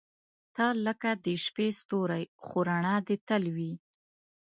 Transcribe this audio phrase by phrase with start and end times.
[0.55, 3.73] •ته لکه د شپې ستوری، خو رڼا دې تل وي.